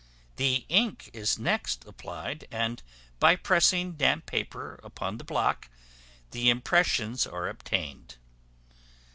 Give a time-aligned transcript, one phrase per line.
[0.37, 2.81] The ink is next applied, and
[3.19, 5.69] by pressing damp paper upon the block,
[6.31, 8.15] the impressions are obtained.